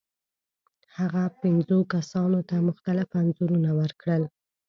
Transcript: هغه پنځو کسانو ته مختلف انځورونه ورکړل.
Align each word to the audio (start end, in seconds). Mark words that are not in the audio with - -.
هغه 0.97 1.23
پنځو 1.41 1.77
کسانو 1.93 2.39
ته 2.49 2.55
مختلف 2.67 3.07
انځورونه 3.21 3.69
ورکړل. 3.79 4.23